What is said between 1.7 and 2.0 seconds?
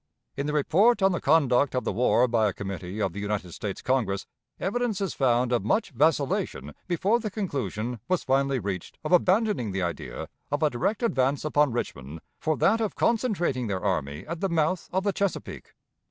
of the